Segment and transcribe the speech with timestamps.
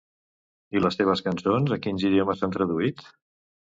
[0.77, 3.05] I les seves creacions a quins idiomes s'han traduït?